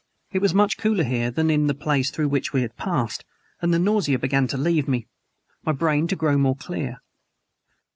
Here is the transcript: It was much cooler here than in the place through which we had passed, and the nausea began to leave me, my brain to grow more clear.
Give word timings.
It 0.31 0.41
was 0.41 0.51
much 0.51 0.79
cooler 0.79 1.03
here 1.03 1.29
than 1.29 1.51
in 1.51 1.67
the 1.67 1.75
place 1.75 2.09
through 2.09 2.29
which 2.29 2.51
we 2.53 2.63
had 2.63 2.75
passed, 2.75 3.23
and 3.61 3.71
the 3.71 3.77
nausea 3.77 4.17
began 4.17 4.47
to 4.47 4.57
leave 4.57 4.87
me, 4.87 5.05
my 5.63 5.73
brain 5.73 6.07
to 6.07 6.15
grow 6.15 6.39
more 6.39 6.55
clear. 6.55 7.01